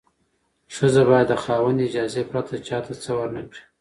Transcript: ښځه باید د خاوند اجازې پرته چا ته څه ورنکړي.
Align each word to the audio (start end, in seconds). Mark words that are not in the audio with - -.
ښځه 0.75 1.01
باید 1.09 1.27
د 1.31 1.35
خاوند 1.43 1.77
اجازې 1.87 2.21
پرته 2.31 2.55
چا 2.67 2.77
ته 2.85 2.93
څه 3.03 3.11
ورنکړي. 3.19 3.61